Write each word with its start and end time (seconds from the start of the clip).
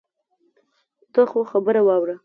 ته 1.13 1.21
خو 1.29 1.39
خبره 1.51 1.81
واوره. 1.87 2.15